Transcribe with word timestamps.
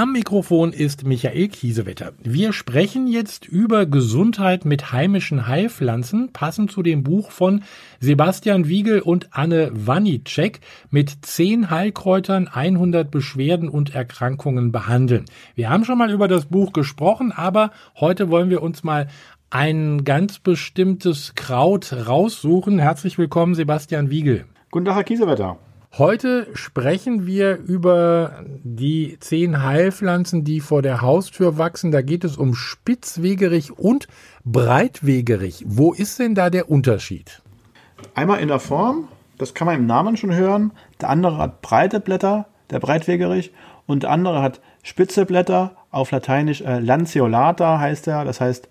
Am 0.00 0.12
Mikrofon 0.12 0.72
ist 0.72 1.06
Michael 1.06 1.48
Kiesewetter. 1.48 2.12
Wir 2.22 2.54
sprechen 2.54 3.06
jetzt 3.06 3.44
über 3.44 3.84
Gesundheit 3.84 4.64
mit 4.64 4.92
heimischen 4.92 5.46
Heilpflanzen, 5.46 6.32
passend 6.32 6.72
zu 6.72 6.82
dem 6.82 7.02
Buch 7.02 7.30
von 7.30 7.64
Sebastian 7.98 8.66
Wiegel 8.66 9.00
und 9.00 9.28
Anne 9.32 9.70
Wanicek 9.74 10.60
mit 10.88 11.18
10 11.20 11.68
Heilkräutern 11.68 12.48
100 12.48 13.10
Beschwerden 13.10 13.68
und 13.68 13.94
Erkrankungen 13.94 14.72
behandeln. 14.72 15.26
Wir 15.54 15.68
haben 15.68 15.84
schon 15.84 15.98
mal 15.98 16.10
über 16.10 16.28
das 16.28 16.46
Buch 16.46 16.72
gesprochen, 16.72 17.30
aber 17.30 17.70
heute 17.94 18.30
wollen 18.30 18.48
wir 18.48 18.62
uns 18.62 18.82
mal 18.82 19.06
ein 19.50 20.04
ganz 20.04 20.38
bestimmtes 20.38 21.34
Kraut 21.34 21.92
raussuchen. 21.92 22.78
Herzlich 22.78 23.18
willkommen, 23.18 23.54
Sebastian 23.54 24.08
Wiegel. 24.08 24.46
Guten 24.70 24.86
Tag, 24.86 24.96
Herr 24.96 25.04
Kiesewetter. 25.04 25.58
Heute 25.98 26.46
sprechen 26.54 27.26
wir 27.26 27.56
über 27.56 28.44
die 28.62 29.18
zehn 29.18 29.64
Heilpflanzen, 29.64 30.44
die 30.44 30.60
vor 30.60 30.82
der 30.82 31.00
Haustür 31.00 31.58
wachsen. 31.58 31.90
Da 31.90 32.00
geht 32.00 32.22
es 32.22 32.36
um 32.36 32.54
Spitzwegerich 32.54 33.76
und 33.76 34.06
Breitwegerich. 34.44 35.64
Wo 35.66 35.92
ist 35.92 36.20
denn 36.20 36.36
da 36.36 36.48
der 36.48 36.70
Unterschied? 36.70 37.42
Einmal 38.14 38.38
in 38.38 38.46
der 38.46 38.60
Form, 38.60 39.08
das 39.36 39.52
kann 39.52 39.66
man 39.66 39.74
im 39.74 39.86
Namen 39.86 40.16
schon 40.16 40.32
hören. 40.32 40.70
Der 41.00 41.10
andere 41.10 41.38
hat 41.38 41.60
breite 41.60 41.98
Blätter, 41.98 42.46
der 42.70 42.78
Breitwegerich, 42.78 43.52
und 43.86 44.04
der 44.04 44.10
andere 44.10 44.42
hat 44.42 44.60
spitze 44.84 45.26
Blätter, 45.26 45.72
auf 45.90 46.12
Lateinisch 46.12 46.60
äh, 46.60 46.78
lanceolata 46.78 47.80
heißt 47.80 48.06
er, 48.06 48.24
das 48.24 48.40
heißt, 48.40 48.68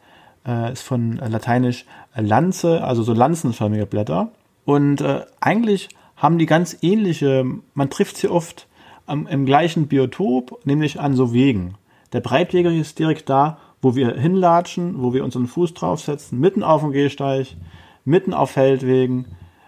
äh, 0.47 0.71
ist 0.71 0.83
von 0.83 1.17
Lateinisch 1.17 1.85
äh, 2.15 2.21
Lanze, 2.21 2.81
also 2.81 3.03
so 3.03 3.13
lanzenförmige 3.13 3.85
Blätter. 3.85 4.29
Und 4.63 5.01
äh, 5.01 5.25
eigentlich 5.41 5.89
haben 6.19 6.37
die 6.37 6.45
ganz 6.45 6.77
ähnliche, 6.81 7.45
man 7.73 7.89
trifft 7.89 8.17
sie 8.17 8.27
oft 8.27 8.67
am, 9.07 9.25
im 9.25 9.45
gleichen 9.45 9.87
Biotop, 9.87 10.65
nämlich 10.65 10.99
an 10.99 11.15
so 11.15 11.33
Wegen. 11.33 11.75
Der 12.13 12.19
Breitweg 12.19 12.65
ist 12.65 12.99
direkt 12.99 13.29
da, 13.29 13.57
wo 13.81 13.95
wir 13.95 14.13
hinlatschen, 14.15 15.01
wo 15.01 15.13
wir 15.13 15.23
unseren 15.23 15.47
Fuß 15.47 15.73
draufsetzen, 15.73 16.39
mitten 16.39 16.61
auf 16.61 16.81
dem 16.81 16.91
Gehsteig, 16.91 17.55
mitten 18.03 18.33
auf 18.33 18.51
Feldwegen. 18.51 19.27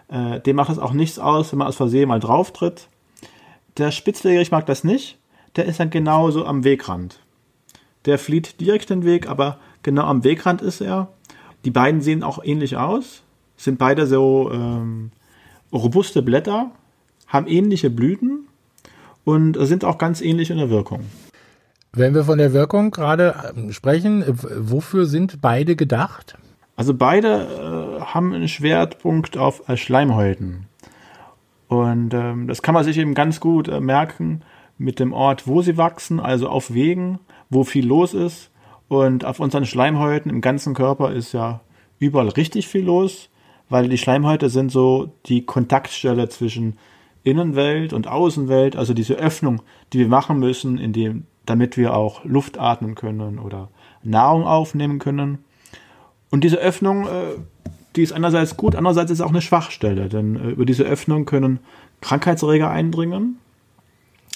Äh, 0.10 0.42
dem 0.42 0.58
macht 0.58 0.72
es 0.72 0.80
auch 0.80 0.92
nichts 0.92 1.18
aus, 1.18 1.52
wenn 1.52 1.60
man 1.60 1.68
aus 1.68 1.78
Versehen 1.78 2.10
mal 2.10 2.20
drauf 2.20 2.52
tritt. 2.52 2.90
Der 3.78 3.92
Spitzwegerich 3.92 4.52
mag 4.52 4.66
das 4.66 4.84
nicht, 4.84 5.18
der 5.56 5.66
ist 5.66 5.80
dann 5.80 5.90
genauso 5.90 6.46
am 6.46 6.66
Wegrand. 6.66 7.22
Der 8.06 8.20
flieht 8.20 8.60
direkt 8.60 8.90
den 8.90 9.06
Weg, 9.06 9.30
aber 9.30 9.60
genau 9.84 10.04
am 10.04 10.26
Wegrand 10.26 10.62
ist 10.62 10.82
er. 10.82 11.08
Die 11.64 11.72
beiden 11.72 12.02
sehen 12.02 12.24
auch 12.24 12.44
ähnlich 12.44 12.76
aus, 12.76 13.24
sind 13.56 13.78
beide 13.78 14.08
so 14.08 14.52
ähm, 14.52 15.12
robuste 15.72 16.22
Blätter, 16.22 16.72
haben 17.28 17.48
ähnliche 17.48 17.90
Blüten 17.90 18.48
und 19.24 19.58
sind 19.66 19.86
auch 19.86 19.98
ganz 19.98 20.22
ähnlich 20.22 20.50
in 20.50 20.58
der 20.58 20.70
Wirkung. 20.70 21.02
Wenn 21.94 22.14
wir 22.14 22.24
von 22.24 22.38
der 22.38 22.54
Wirkung 22.54 22.92
gerade 22.92 23.36
ähm, 23.56 23.74
sprechen, 23.74 24.24
wofür 24.28 25.06
sind 25.06 25.42
beide 25.42 25.76
gedacht? 25.76 26.38
Also 26.78 26.94
beide 26.94 28.00
äh, 28.00 28.02
haben 28.02 28.34
einen 28.34 28.48
Schwerpunkt 28.48 29.38
auf 29.38 29.68
äh, 29.68 29.76
Schleimhäuten. 29.76 30.68
Und 31.68 32.14
ähm, 32.14 32.48
das 32.48 32.62
kann 32.62 32.74
man 32.74 32.84
sich 32.84 32.98
eben 32.98 33.14
ganz 33.14 33.40
gut 33.40 33.68
äh, 33.68 33.80
merken 33.80 34.42
mit 34.78 35.00
dem 35.00 35.14
Ort, 35.14 35.48
wo 35.48 35.62
sie 35.62 35.78
wachsen, 35.78 36.20
also 36.20 36.50
auf 36.50 36.74
Wegen, 36.74 37.20
wo 37.50 37.64
viel 37.64 37.86
los 37.86 38.14
ist. 38.14 38.52
Und 38.88 39.26
auf 39.26 39.40
unseren 39.40 39.66
Schleimhäuten 39.66 40.32
im 40.32 40.42
ganzen 40.42 40.74
Körper 40.74 41.12
ist 41.12 41.34
ja 41.34 41.62
überall 42.00 42.30
richtig 42.30 42.68
viel 42.68 42.86
los 42.86 43.30
weil 43.72 43.88
die 43.88 43.98
Schleimhäute 43.98 44.50
sind 44.50 44.70
so 44.70 45.14
die 45.28 45.46
Kontaktstelle 45.46 46.28
zwischen 46.28 46.78
Innenwelt 47.24 47.94
und 47.94 48.08
Außenwelt, 48.08 48.76
also 48.76 48.94
diese 48.94 49.16
Öffnung, 49.16 49.62
die 49.94 50.00
wir 50.00 50.10
machen 50.10 50.40
müssen, 50.40 50.78
indem, 50.78 51.24
damit 51.46 51.78
wir 51.78 51.96
auch 51.96 52.26
Luft 52.26 52.60
atmen 52.60 52.96
können 52.96 53.40
oder 53.40 53.70
Nahrung 54.04 54.44
aufnehmen 54.44 55.00
können. 55.00 55.46
Und 56.32 56.44
diese 56.44 56.58
Öffnung, 56.58 57.08
äh, 57.08 57.38
die 57.96 58.04
ist 58.04 58.12
einerseits 58.12 58.58
gut, 58.58 58.76
andererseits 58.76 59.10
ist 59.10 59.22
auch 59.22 59.30
eine 59.30 59.42
Schwachstelle, 59.42 60.10
denn 60.10 60.36
äh, 60.36 60.50
über 60.50 60.66
diese 60.66 60.84
Öffnung 60.84 61.26
können 61.26 61.60
Krankheitserreger 62.02 62.70
eindringen. 62.70 63.38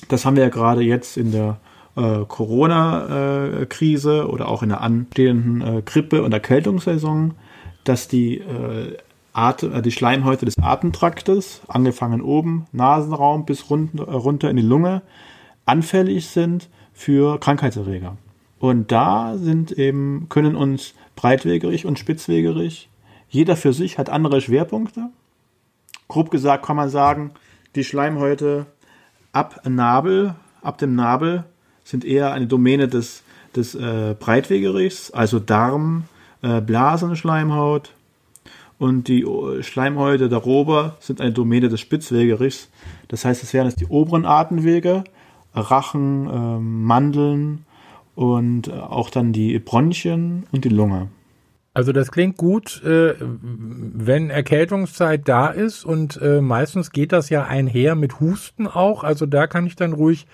Das 0.07 0.25
haben 0.25 0.38
wir 0.38 0.44
ja 0.44 0.50
gerade 0.50 0.81
jetzt 0.81 1.17
in 1.17 1.34
der 1.34 1.59
äh, 1.97 2.19
Corona-Krise 2.25 4.29
oder 4.29 4.47
auch 4.47 4.63
in 4.63 4.69
der 4.69 4.79
anstehenden 4.79 5.84
Grippe- 5.84 6.23
und 6.23 6.31
Erkältungssaison, 6.31 7.34
dass 7.84 8.07
die 8.07 8.41
Atem, 9.35 9.73
äh, 9.73 9.81
die 9.81 9.91
Schleimhäute 9.91 10.46
des 10.46 10.57
Atemtraktes, 10.57 11.62
angefangen 11.68 12.22
oben, 12.22 12.66
Nasenraum 12.72 13.46
bis 13.46 13.69
runter, 13.69 14.07
äh, 14.07 14.12
runter 14.12 14.50
in 14.50 14.57
die 14.57 14.63
Lunge, 14.63 15.01
anfällig 15.66 16.28
sind 16.28 16.69
für 16.94 17.40
Krankheitserreger. 17.40 18.18
Und 18.59 18.91
da 18.91 19.38
sind 19.38 19.72
eben, 19.72 20.28
können 20.29 20.56
uns 20.56 20.94
breitwegerig 21.16 21.85
und 21.85 22.00
spitzwegerig, 22.00 22.90
jeder 23.29 23.57
für 23.57 23.73
sich 23.73 23.97
hat 23.97 24.09
andere 24.09 24.40
Schwerpunkte. 24.40 25.09
Grob 26.07 26.31
gesagt 26.31 26.66
kann 26.66 26.78
man 26.78 26.90
sagen, 26.90 27.31
die 27.75 27.84
Schleimhäute 27.84 28.67
ab 29.34 29.62
Nabel, 29.67 30.35
ab 30.62 30.78
dem 30.78 30.96
Nabel 30.96 31.44
sind 31.84 32.06
eher 32.06 32.31
eine 32.31 32.47
Domäne 32.47 32.88
des, 32.88 33.23
des 33.56 33.75
äh, 33.75 34.16
Breitwegerichs, 34.17 35.12
also 35.12 35.40
Darm, 35.40 36.06
äh, 36.41 36.62
Blasenschleimhaut, 36.62 37.95
und 38.78 39.08
die 39.08 39.22
äh, 39.22 39.63
Schleimhäute 39.63 40.30
der 40.30 40.40
Rober 40.40 40.97
sind 41.00 41.22
eine 41.22 41.31
Domäne 41.31 41.69
des 41.69 41.80
Spitzwegerichs. 41.80 42.69
Das 43.08 43.25
heißt, 43.25 43.44
es 43.44 43.53
wären 43.53 43.68
jetzt 43.68 43.80
die 43.80 43.88
oberen 43.88 44.25
Atemwege, 44.25 45.03
Rachen, 45.53 46.28
äh, 46.28 46.59
Mandeln 46.59 47.66
und 48.16 48.68
äh, 48.68 48.72
auch 48.72 49.09
dann 49.09 49.34
die 49.34 49.58
Bronchien 49.59 50.46
und 50.52 50.66
die 50.66 50.69
Lunge. 50.69 51.09
Also 51.74 51.91
das 51.91 52.09
klingt 52.09 52.38
gut, 52.38 52.81
äh, 52.84 53.16
wenn 53.19 54.30
Erkältungszeit 54.30 55.28
da 55.28 55.47
ist 55.47 55.84
und 55.84 56.18
äh, 56.22 56.40
meistens 56.40 56.91
geht 56.91 57.12
das 57.12 57.30
ja 57.30 57.44
einher 57.44 57.96
mit 57.96 58.22
Husten 58.22 58.66
auch. 58.66 59.03
Also 59.03 59.25
da 59.25 59.46
kann 59.46 59.68
ich 59.68 59.75
dann 59.75 59.91
ruhig 59.91 60.25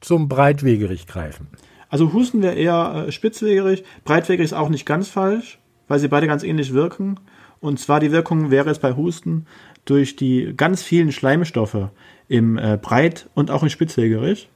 zum 0.00 0.28
Breitwegerich 0.28 1.06
greifen. 1.06 1.46
Also 1.88 2.12
Husten 2.12 2.42
wäre 2.42 2.54
eher 2.54 3.06
äh, 3.06 3.12
spitzwegerig. 3.12 3.84
Breitwegerig 4.04 4.46
ist 4.46 4.54
auch 4.54 4.68
nicht 4.68 4.86
ganz 4.86 5.08
falsch, 5.08 5.60
weil 5.86 6.00
sie 6.00 6.08
beide 6.08 6.26
ganz 6.26 6.42
ähnlich 6.42 6.74
wirken. 6.74 7.20
Und 7.60 7.80
zwar 7.80 8.00
die 8.00 8.12
Wirkung 8.12 8.50
wäre 8.50 8.70
es 8.70 8.78
bei 8.78 8.94
Husten 8.94 9.46
durch 9.84 10.16
die 10.16 10.52
ganz 10.56 10.82
vielen 10.82 11.12
Schleimstoffe 11.12 11.88
im 12.28 12.58
äh, 12.58 12.78
Breit- 12.80 13.28
und 13.34 13.50
auch 13.50 13.62
im 13.62 13.68
Spitzwegerich. 13.68 14.48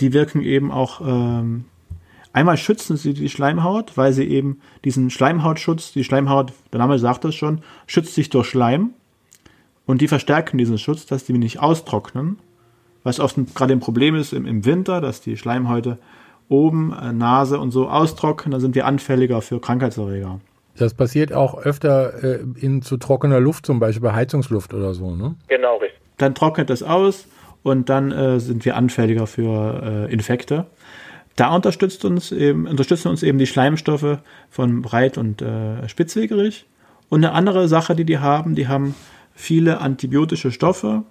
Die 0.00 0.12
wirken 0.12 0.42
eben 0.42 0.70
auch, 0.70 1.00
ähm, 1.00 1.64
einmal 2.32 2.56
schützen 2.56 2.96
sie 2.96 3.14
die 3.14 3.28
Schleimhaut, 3.28 3.96
weil 3.96 4.12
sie 4.12 4.24
eben 4.24 4.60
diesen 4.84 5.10
Schleimhautschutz, 5.10 5.92
die 5.92 6.04
Schleimhaut, 6.04 6.52
der 6.72 6.78
Name 6.78 6.98
sagt 6.98 7.24
es 7.24 7.34
schon, 7.34 7.62
schützt 7.86 8.14
sich 8.14 8.30
durch 8.30 8.48
Schleim. 8.48 8.90
Und 9.86 10.00
die 10.00 10.08
verstärken 10.08 10.58
diesen 10.58 10.78
Schutz, 10.78 11.06
dass 11.06 11.24
die 11.24 11.32
nicht 11.32 11.60
austrocknen. 11.60 12.38
Was 13.02 13.20
oft 13.20 13.36
gerade 13.54 13.72
ein 13.72 13.80
Problem 13.80 14.14
ist 14.14 14.32
im, 14.32 14.46
im 14.46 14.64
Winter, 14.64 15.00
dass 15.00 15.20
die 15.20 15.36
Schleimhäute 15.36 15.98
oben, 16.48 16.92
äh, 16.92 17.12
Nase 17.12 17.58
und 17.58 17.72
so 17.72 17.88
austrocknen, 17.88 18.52
dann 18.52 18.60
sind 18.60 18.74
wir 18.74 18.86
anfälliger 18.86 19.42
für 19.42 19.60
Krankheitserreger. 19.60 20.40
Das 20.78 20.94
passiert 20.94 21.32
auch 21.32 21.58
öfter 21.58 22.22
äh, 22.22 22.40
in 22.60 22.82
zu 22.82 22.96
trockener 22.96 23.40
Luft, 23.40 23.66
zum 23.66 23.80
Beispiel 23.80 24.02
bei 24.02 24.14
Heizungsluft 24.14 24.72
oder 24.74 24.94
so, 24.94 25.14
ne? 25.14 25.34
Genau, 25.48 25.76
richtig. 25.76 26.00
Dann 26.18 26.34
trocknet 26.34 26.70
es 26.70 26.82
aus 26.82 27.26
und 27.62 27.88
dann 27.88 28.12
äh, 28.12 28.40
sind 28.40 28.64
wir 28.64 28.76
anfälliger 28.76 29.26
für 29.26 30.06
äh, 30.08 30.12
Infekte. 30.12 30.66
Da 31.36 31.54
unterstützt 31.54 32.04
uns 32.04 32.32
eben, 32.32 32.66
unterstützen 32.66 33.08
uns 33.08 33.22
eben 33.22 33.38
die 33.38 33.46
Schleimstoffe 33.46 34.18
von 34.50 34.82
Breit- 34.82 35.18
und 35.18 35.42
äh, 35.42 35.88
Spitzwegerich. 35.88 36.66
Und 37.08 37.24
eine 37.24 37.32
andere 37.32 37.68
Sache, 37.68 37.94
die 37.94 38.04
die 38.04 38.18
haben, 38.18 38.54
die 38.54 38.68
haben 38.68 38.94
viele 39.34 39.80
antibiotische 39.80 40.50
Stoffe 40.50 41.04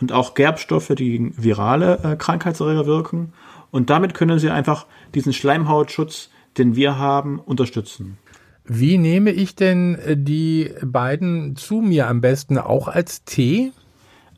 und 0.00 0.12
auch 0.12 0.34
Gerbstoffe, 0.34 0.88
die 0.88 1.10
gegen 1.10 1.34
virale 1.36 1.98
äh, 2.04 2.16
Krankheitserreger 2.16 2.86
wirken. 2.86 3.32
Und 3.70 3.90
damit 3.90 4.14
können 4.14 4.38
sie 4.38 4.50
einfach 4.50 4.86
diesen 5.14 5.32
Schleimhautschutz, 5.32 6.30
den 6.58 6.76
wir 6.76 6.98
haben, 6.98 7.40
unterstützen. 7.40 8.18
Wie 8.64 8.96
nehme 8.96 9.30
ich 9.30 9.54
denn 9.54 9.94
äh, 9.96 10.16
die 10.16 10.70
beiden 10.82 11.56
zu 11.56 11.76
mir 11.76 12.08
am 12.08 12.20
besten 12.20 12.58
auch 12.58 12.88
als 12.88 13.24
Tee? 13.24 13.72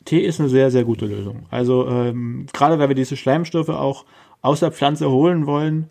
Tee 0.04 0.20
ist 0.20 0.40
eine 0.40 0.48
sehr, 0.48 0.70
sehr 0.70 0.84
gute 0.84 1.06
Lösung. 1.06 1.46
Also 1.50 1.88
ähm, 1.88 2.46
gerade 2.52 2.78
weil 2.78 2.88
wir 2.88 2.96
diese 2.96 3.16
Schleimstoffe 3.16 3.68
auch 3.68 4.04
aus 4.42 4.60
der 4.60 4.72
Pflanze 4.72 5.10
holen 5.10 5.46
wollen, 5.46 5.90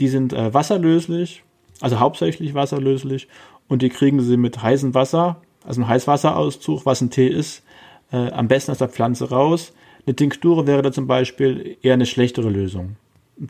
die 0.00 0.08
sind 0.08 0.32
äh, 0.32 0.52
wasserlöslich, 0.52 1.44
also 1.80 2.00
hauptsächlich 2.00 2.54
wasserlöslich 2.54 3.28
und 3.68 3.82
die 3.82 3.88
kriegen 3.88 4.20
sie 4.20 4.36
mit 4.36 4.62
heißem 4.62 4.94
Wasser, 4.94 5.40
also 5.64 5.80
einem 5.80 5.88
Heißwasserauszug, 5.88 6.86
was 6.86 7.00
ein 7.00 7.10
Tee 7.10 7.28
ist, 7.28 7.62
äh, 8.12 8.30
am 8.30 8.48
besten 8.48 8.72
aus 8.72 8.78
der 8.78 8.88
Pflanze 8.88 9.30
raus. 9.30 9.72
Eine 10.06 10.16
Tinktur 10.16 10.66
wäre 10.66 10.82
da 10.82 10.92
zum 10.92 11.06
Beispiel 11.06 11.76
eher 11.82 11.94
eine 11.94 12.06
schlechtere 12.06 12.50
Lösung. 12.50 12.96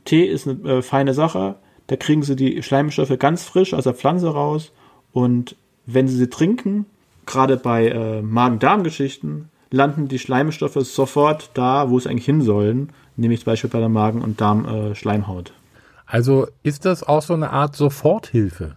Tee 0.04 0.24
ist 0.24 0.46
eine 0.46 0.78
äh, 0.78 0.82
feine 0.82 1.14
Sache. 1.14 1.56
Da 1.92 1.96
kriegen 1.96 2.22
sie 2.22 2.36
die 2.36 2.62
Schleimstoffe 2.62 3.18
ganz 3.18 3.44
frisch 3.44 3.74
aus 3.74 3.84
der 3.84 3.92
Pflanze 3.92 4.28
raus. 4.32 4.72
Und 5.12 5.56
wenn 5.84 6.08
sie 6.08 6.16
sie 6.16 6.30
trinken, 6.30 6.86
gerade 7.26 7.58
bei 7.58 7.88
äh, 7.88 8.22
Magen-Darm-Geschichten, 8.22 9.50
landen 9.70 10.08
die 10.08 10.18
Schleimstoffe 10.18 10.78
sofort 10.86 11.50
da, 11.52 11.90
wo 11.90 11.98
es 11.98 12.06
eigentlich 12.06 12.24
hin 12.24 12.40
sollen, 12.40 12.94
nämlich 13.16 13.40
zum 13.40 13.52
Beispiel 13.52 13.68
bei 13.68 13.78
der 13.78 13.90
Magen- 13.90 14.22
und 14.22 14.40
Darm-Schleimhaut. 14.40 15.52
Also 16.06 16.46
ist 16.62 16.86
das 16.86 17.02
auch 17.02 17.20
so 17.20 17.34
eine 17.34 17.50
Art 17.50 17.76
Soforthilfe? 17.76 18.74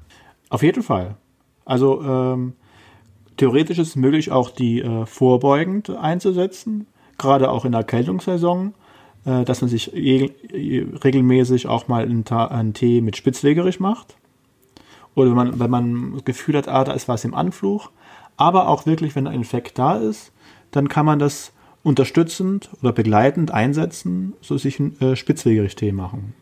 Auf 0.50 0.62
jeden 0.62 0.84
Fall. 0.84 1.16
Also 1.64 2.02
ähm, 2.02 2.52
theoretisch 3.38 3.80
ist 3.80 3.88
es 3.88 3.96
möglich, 3.96 4.34
auch 4.34 4.50
die 4.50 4.82
äh, 4.82 5.06
vorbeugend 5.06 5.90
einzusetzen, 5.90 6.86
gerade 7.18 7.50
auch 7.50 7.64
in 7.64 7.72
der 7.72 7.80
Erkältungssaison, 7.80 8.74
äh, 8.74 8.85
dass 9.25 9.62
man 9.62 9.69
sich 9.69 9.92
regelmäßig 9.92 11.68
auch 11.68 11.88
mal 11.88 12.04
einen, 12.04 12.74
Tee 12.74 13.01
mit 13.01 13.18
Spitzwegerich 13.18 13.80
macht. 13.80 14.16
Oder 15.16 15.30
wenn 15.30 15.36
man, 15.36 15.60
wenn 15.60 15.69
man 15.72 16.13
das 16.13 16.25
Gefühl 16.25 16.57
hat, 16.57 16.68
ah, 16.68 16.83
da 16.83 16.94
ist 16.94 17.07
was 17.07 17.25
im 17.25 17.33
Anflug. 17.33 17.89
Aber 18.38 18.68
auch 18.68 18.86
wirklich, 18.86 19.16
wenn 19.16 19.27
ein 19.27 19.33
Infekt 19.33 19.80
da 19.80 19.95
ist, 19.95 20.31
dann 20.72 20.89
kann 20.89 21.06
man 21.06 21.19
das 21.19 21.54
unterstützend 21.83 22.69
oder 22.81 22.92
begleitend 22.92 23.51
einsetzen, 23.51 24.33
so 24.42 24.57
sich 24.57 24.80
einen 24.80 25.00
äh, 25.00 25.16
Spitzwegerich-Tee 25.16 25.92
machen. 25.92 26.33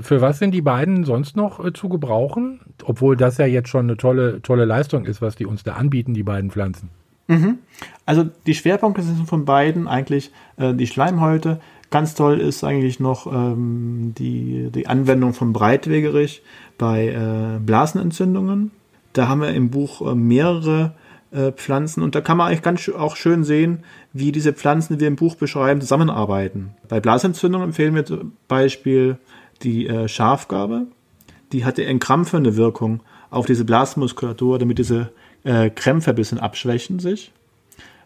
Für 0.00 0.20
was 0.20 0.38
sind 0.38 0.52
die 0.52 0.60
beiden 0.60 1.04
sonst 1.04 1.36
noch 1.36 1.64
äh, 1.64 1.72
zu 1.72 1.88
gebrauchen? 1.88 2.60
Obwohl 2.84 3.16
das 3.16 3.38
ja 3.38 3.46
jetzt 3.46 3.68
schon 3.68 3.86
eine 3.86 3.96
tolle, 3.96 4.42
tolle 4.42 4.64
Leistung 4.64 5.04
ist, 5.06 5.22
was 5.22 5.36
die 5.36 5.46
uns 5.46 5.62
da 5.62 5.74
anbieten, 5.74 6.14
die 6.14 6.22
beiden 6.22 6.50
Pflanzen. 6.50 6.90
Mhm. 7.28 7.58
Also 8.06 8.24
die 8.46 8.54
Schwerpunkte 8.54 9.02
sind 9.02 9.28
von 9.28 9.44
beiden 9.44 9.86
eigentlich 9.86 10.32
äh, 10.56 10.74
die 10.74 10.86
Schleimhäute. 10.86 11.60
Ganz 11.90 12.14
toll 12.14 12.40
ist 12.40 12.64
eigentlich 12.64 13.00
noch 13.00 13.26
ähm, 13.26 14.14
die, 14.18 14.70
die 14.70 14.86
Anwendung 14.86 15.32
von 15.32 15.52
Breitwegerich 15.52 16.42
bei 16.76 17.08
äh, 17.08 17.58
Blasenentzündungen. 17.60 18.72
Da 19.14 19.28
haben 19.28 19.40
wir 19.40 19.54
im 19.54 19.70
Buch 19.70 20.02
äh, 20.02 20.14
mehrere 20.14 20.92
äh, 21.30 21.52
Pflanzen 21.52 22.02
und 22.02 22.14
da 22.14 22.20
kann 22.20 22.36
man 22.36 22.48
eigentlich 22.48 22.62
ganz 22.62 22.88
auch 22.90 23.16
schön 23.16 23.42
sehen, 23.42 23.84
wie 24.12 24.32
diese 24.32 24.52
Pflanzen, 24.52 24.94
die 24.94 25.00
wir 25.00 25.08
im 25.08 25.16
Buch 25.16 25.34
beschreiben, 25.34 25.80
zusammenarbeiten. 25.80 26.74
Bei 26.88 27.00
Blasentzündungen 27.00 27.68
empfehlen 27.68 27.94
wir 27.94 28.04
zum 28.04 28.32
Beispiel 28.48 29.16
die 29.62 29.86
äh, 29.86 30.08
Schafgabe, 30.08 30.86
die 31.52 31.64
hatte 31.64 31.84
entkrampfende 31.84 32.56
Wirkung 32.56 33.00
auf 33.30 33.46
diese 33.46 33.64
Blasmuskulatur, 33.64 34.58
damit 34.58 34.78
diese 34.78 35.10
äh, 35.44 35.70
Krämpfe 35.70 36.10
ein 36.10 36.16
bisschen 36.16 36.38
abschwächen 36.38 36.98
sich. 36.98 37.32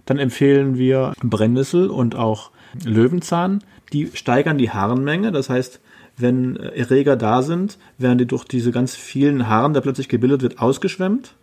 Dann 0.05 0.19
empfehlen 0.19 0.78
wir 0.78 1.12
Brennnessel 1.23 1.90
und 1.90 2.17
auch 2.17 2.50
Löwenzahn. 2.85 3.62
Die 3.93 4.11
steigern 4.15 4.59
die 4.59 4.71
Harnmenge. 4.71 5.33
Das 5.33 5.50
heißt, 5.50 5.81
wenn 6.17 6.56
Erreger 6.56 7.17
da 7.17 7.43
sind, 7.43 7.79
werden 7.99 8.19
die 8.19 8.27
durch 8.27 8.44
diese 8.44 8.71
ganz 8.71 8.94
vielen 8.94 9.49
Haaren, 9.49 9.75
der 9.75 9.81
plötzlich 9.81 10.09
gebildet 10.09 10.43
wird, 10.43 10.59
ausgeschwemmt. 10.59 11.35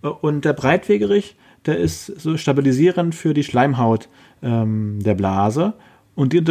Und 0.00 0.44
der 0.44 0.52
Breitwegerich, 0.52 1.36
der 1.64 1.78
ist 1.78 2.06
so 2.06 2.36
stabilisierend 2.36 3.14
für 3.14 3.34
die 3.34 3.44
Schleimhaut 3.44 4.08
ähm, 4.42 5.02
der 5.02 5.14
Blase. 5.14 5.74
Und 6.14 6.32
die 6.32 6.42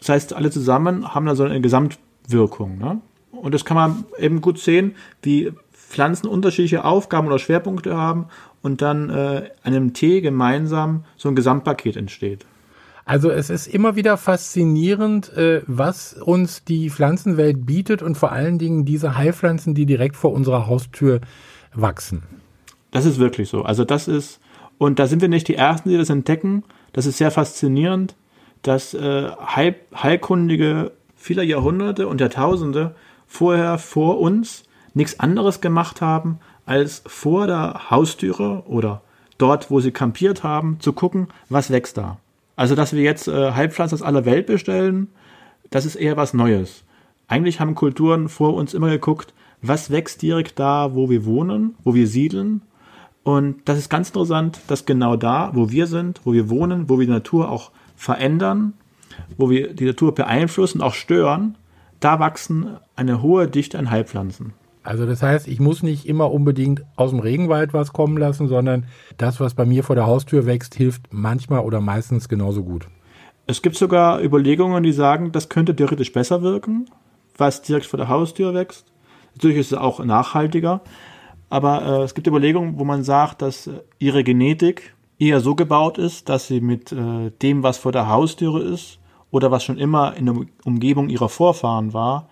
das 0.00 0.08
heißt, 0.08 0.32
alle 0.32 0.50
zusammen 0.50 1.14
haben 1.14 1.26
da 1.26 1.34
so 1.34 1.44
eine 1.44 1.60
Gesamtwirkung. 1.60 2.78
Ne? 2.78 3.00
Und 3.32 3.54
das 3.54 3.64
kann 3.64 3.76
man 3.76 4.04
eben 4.18 4.40
gut 4.40 4.58
sehen, 4.58 4.94
wie 5.22 5.52
Pflanzen 5.72 6.26
unterschiedliche 6.26 6.84
Aufgaben 6.84 7.26
oder 7.26 7.38
Schwerpunkte 7.38 7.96
haben 7.96 8.26
und 8.62 8.80
dann 8.80 9.10
äh, 9.10 9.50
einem 9.62 9.92
Tee 9.92 10.20
gemeinsam 10.20 11.04
so 11.16 11.28
ein 11.28 11.34
Gesamtpaket 11.34 11.96
entsteht. 11.96 12.46
Also 13.10 13.30
es 13.30 13.50
ist 13.50 13.66
immer 13.66 13.96
wieder 13.96 14.16
faszinierend, 14.16 15.32
äh, 15.36 15.62
was 15.66 16.14
uns 16.14 16.62
die 16.64 16.90
Pflanzenwelt 16.90 17.66
bietet 17.66 18.02
und 18.02 18.16
vor 18.16 18.30
allen 18.30 18.58
Dingen 18.58 18.84
diese 18.84 19.16
Heilpflanzen, 19.16 19.74
die 19.74 19.84
direkt 19.84 20.14
vor 20.14 20.32
unserer 20.32 20.68
Haustür 20.68 21.20
wachsen. 21.74 22.22
Das 22.92 23.06
ist 23.06 23.18
wirklich 23.18 23.48
so. 23.48 23.62
Also 23.62 23.84
das 23.84 24.06
ist, 24.06 24.38
und 24.78 24.98
da 25.00 25.08
sind 25.08 25.22
wir 25.22 25.28
nicht 25.28 25.48
die 25.48 25.56
Ersten, 25.56 25.88
die 25.88 25.96
das 25.96 26.10
entdecken. 26.10 26.62
Das 26.92 27.06
ist 27.06 27.18
sehr 27.18 27.32
faszinierend 27.32 28.14
dass 28.62 28.94
äh, 28.94 29.30
Heil 29.30 29.76
Heilkundige 29.94 30.92
vieler 31.16 31.42
Jahrhunderte 31.42 32.08
und 32.08 32.20
Jahrtausende 32.20 32.94
vorher 33.26 33.78
vor 33.78 34.20
uns 34.20 34.64
nichts 34.94 35.20
anderes 35.20 35.60
gemacht 35.60 36.00
haben, 36.00 36.40
als 36.66 37.02
vor 37.06 37.46
der 37.46 37.90
Haustüre 37.90 38.64
oder 38.66 39.02
dort, 39.38 39.70
wo 39.70 39.80
sie 39.80 39.92
kampiert 39.92 40.42
haben, 40.42 40.78
zu 40.80 40.92
gucken, 40.92 41.28
was 41.48 41.70
wächst 41.70 41.96
da. 41.96 42.18
Also, 42.60 42.74
dass 42.74 42.92
wir 42.92 43.02
jetzt 43.02 43.26
äh, 43.26 43.52
Heilpflanzen 43.52 43.96
aus 43.96 44.02
aller 44.02 44.26
Welt 44.26 44.44
bestellen, 44.44 45.08
das 45.70 45.86
ist 45.86 45.94
eher 45.96 46.18
was 46.18 46.34
Neues. 46.34 46.84
Eigentlich 47.26 47.58
haben 47.58 47.74
Kulturen 47.74 48.28
vor 48.28 48.52
uns 48.52 48.74
immer 48.74 48.90
geguckt, 48.90 49.32
was 49.62 49.90
wächst 49.90 50.20
direkt 50.20 50.58
da, 50.58 50.94
wo 50.94 51.08
wir 51.08 51.24
wohnen, 51.24 51.74
wo 51.84 51.94
wir 51.94 52.06
siedeln. 52.06 52.60
Und 53.22 53.66
das 53.66 53.78
ist 53.78 53.88
ganz 53.88 54.08
interessant, 54.08 54.60
dass 54.66 54.84
genau 54.84 55.16
da, 55.16 55.52
wo 55.54 55.70
wir 55.70 55.86
sind, 55.86 56.20
wo 56.24 56.34
wir 56.34 56.50
wohnen, 56.50 56.90
wo 56.90 56.98
wir 56.98 57.06
die 57.06 57.12
Natur 57.12 57.50
auch 57.50 57.70
verändern, 57.96 58.74
wo 59.38 59.48
wir 59.48 59.72
die 59.72 59.86
Natur 59.86 60.14
beeinflussen, 60.14 60.82
auch 60.82 60.92
stören, 60.92 61.56
da 61.98 62.20
wachsen 62.20 62.76
eine 62.94 63.22
hohe 63.22 63.48
Dichte 63.48 63.78
an 63.78 63.90
Heilpflanzen. 63.90 64.52
Also 64.82 65.04
das 65.04 65.22
heißt, 65.22 65.46
ich 65.46 65.60
muss 65.60 65.82
nicht 65.82 66.06
immer 66.06 66.30
unbedingt 66.32 66.82
aus 66.96 67.10
dem 67.10 67.20
Regenwald 67.20 67.74
was 67.74 67.92
kommen 67.92 68.16
lassen, 68.16 68.48
sondern 68.48 68.86
das, 69.18 69.38
was 69.38 69.54
bei 69.54 69.66
mir 69.66 69.84
vor 69.84 69.94
der 69.94 70.06
Haustür 70.06 70.46
wächst, 70.46 70.74
hilft 70.74 71.08
manchmal 71.10 71.60
oder 71.60 71.80
meistens 71.80 72.28
genauso 72.28 72.64
gut. 72.64 72.86
Es 73.46 73.62
gibt 73.62 73.76
sogar 73.76 74.22
Überlegungen, 74.22 74.82
die 74.82 74.92
sagen, 74.92 75.32
das 75.32 75.48
könnte 75.48 75.76
theoretisch 75.76 76.12
besser 76.12 76.42
wirken, 76.42 76.86
was 77.36 77.62
direkt 77.62 77.86
vor 77.86 77.98
der 77.98 78.08
Haustür 78.08 78.54
wächst. 78.54 78.86
Natürlich 79.34 79.58
ist 79.58 79.72
es 79.72 79.78
auch 79.78 80.02
nachhaltiger, 80.02 80.80
aber 81.50 81.82
äh, 81.82 82.02
es 82.04 82.14
gibt 82.14 82.26
Überlegungen, 82.26 82.78
wo 82.78 82.84
man 82.84 83.02
sagt, 83.02 83.42
dass 83.42 83.68
ihre 83.98 84.24
Genetik 84.24 84.94
eher 85.18 85.40
so 85.40 85.54
gebaut 85.54 85.98
ist, 85.98 86.28
dass 86.28 86.46
sie 86.46 86.60
mit 86.60 86.92
äh, 86.92 87.30
dem, 87.42 87.62
was 87.62 87.76
vor 87.76 87.92
der 87.92 88.08
Haustüre 88.08 88.60
ist 88.60 88.98
oder 89.30 89.50
was 89.50 89.62
schon 89.62 89.78
immer 89.78 90.16
in 90.16 90.26
der 90.26 90.36
Umgebung 90.64 91.08
ihrer 91.08 91.28
Vorfahren 91.28 91.92
war, 91.92 92.28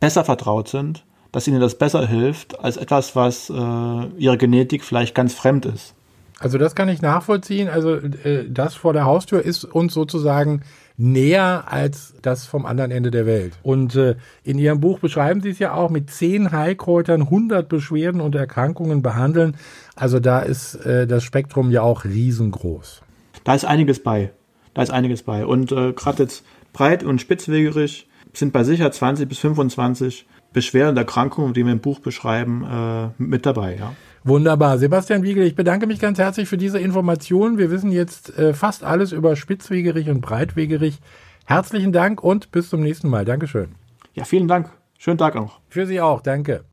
besser 0.00 0.24
vertraut 0.24 0.68
sind, 0.68 1.04
dass 1.32 1.46
ihnen 1.46 1.60
das 1.60 1.76
besser 1.76 2.06
hilft 2.06 2.58
als 2.60 2.76
etwas, 2.76 3.14
was 3.14 3.50
äh, 3.50 3.52
ihrer 3.52 4.36
Genetik 4.36 4.84
vielleicht 4.84 5.14
ganz 5.14 5.34
fremd 5.34 5.66
ist. 5.66 5.94
Also 6.40 6.56
das 6.56 6.74
kann 6.74 6.88
ich 6.88 7.02
nachvollziehen. 7.02 7.68
Also 7.68 7.96
äh, 7.96 8.48
das 8.48 8.74
vor 8.74 8.92
der 8.92 9.04
Haustür 9.04 9.44
ist 9.44 9.64
uns 9.64 9.92
sozusagen 9.92 10.62
näher 10.96 11.64
als 11.66 12.14
das 12.22 12.46
vom 12.46 12.64
anderen 12.64 12.90
Ende 12.90 13.10
der 13.10 13.26
Welt. 13.26 13.54
Und 13.62 13.96
äh, 13.96 14.16
in 14.44 14.58
Ihrem 14.58 14.80
Buch 14.80 15.00
beschreiben 15.00 15.40
Sie 15.40 15.50
es 15.50 15.58
ja 15.58 15.74
auch 15.74 15.90
mit 15.90 16.10
zehn 16.10 16.52
Heilkräutern 16.52 17.22
100 17.22 17.68
Beschwerden 17.68 18.20
und 18.20 18.34
Erkrankungen 18.34 19.02
behandeln. 19.02 19.56
Also 19.96 20.20
da 20.20 20.40
ist 20.40 20.74
äh, 20.86 21.06
das 21.06 21.24
Spektrum 21.24 21.70
ja 21.70 21.82
auch 21.82 22.04
riesengroß. 22.04 23.02
Da 23.44 23.54
ist 23.54 23.64
einiges 23.64 24.02
bei. 24.02 24.32
Da 24.74 24.82
ist 24.82 24.90
einiges 24.90 25.22
bei. 25.22 25.44
Und 25.44 25.72
äh, 25.72 25.92
gerade 25.92 26.22
jetzt 26.22 26.44
breit 26.72 27.02
und 27.02 27.20
spitzwegerig 27.20 28.08
sind 28.32 28.52
bei 28.52 28.62
sicher 28.62 28.90
20 28.90 29.28
bis 29.28 29.38
25 29.38 30.26
Beschwerden 30.52 30.90
und 30.90 30.96
Erkrankungen, 30.96 31.54
die 31.54 31.64
wir 31.64 31.72
im 31.72 31.80
Buch 31.80 32.00
beschreiben, 32.00 32.64
äh, 32.64 33.22
mit 33.22 33.46
dabei. 33.46 33.76
Ja. 33.78 33.94
Wunderbar. 34.24 34.78
Sebastian 34.78 35.22
Wiegel, 35.22 35.44
ich 35.44 35.54
bedanke 35.54 35.86
mich 35.86 36.00
ganz 36.00 36.18
herzlich 36.18 36.48
für 36.48 36.56
diese 36.56 36.78
Informationen. 36.78 37.58
Wir 37.58 37.70
wissen 37.70 37.92
jetzt 37.92 38.36
äh, 38.38 38.54
fast 38.54 38.84
alles 38.84 39.12
über 39.12 39.36
Spitzwegerich 39.36 40.08
und 40.08 40.20
Breitwegerich. 40.20 40.98
Herzlichen 41.46 41.92
Dank 41.92 42.22
und 42.22 42.50
bis 42.50 42.68
zum 42.68 42.80
nächsten 42.80 43.08
Mal. 43.08 43.24
Dankeschön. 43.24 43.74
Ja, 44.14 44.24
vielen 44.24 44.48
Dank. 44.48 44.70
Schönen 44.98 45.18
Tag 45.18 45.34
noch. 45.34 45.60
Für 45.68 45.86
Sie 45.86 46.00
auch. 46.00 46.20
Danke. 46.20 46.64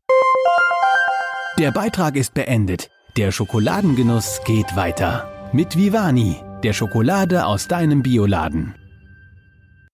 Der 1.58 1.70
Beitrag 1.70 2.16
ist 2.16 2.34
beendet. 2.34 2.90
Der 3.16 3.32
Schokoladengenuss 3.32 4.42
geht 4.44 4.76
weiter. 4.76 5.30
Mit 5.52 5.78
Vivani, 5.78 6.36
der 6.62 6.74
Schokolade 6.74 7.46
aus 7.46 7.68
deinem 7.68 8.02
Bioladen. 8.02 8.74